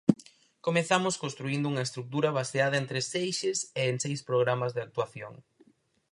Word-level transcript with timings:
Comezamos 0.65 1.15
construíndo 1.23 1.69
unha 1.71 1.85
estrutura 1.87 2.35
baseada 2.39 2.75
en 2.81 2.85
tres 2.91 3.07
eixes 3.25 3.59
e 3.79 3.83
en 3.91 3.95
seis 4.05 4.19
programas 4.29 4.71
de 4.75 4.81
actuación. 4.87 5.33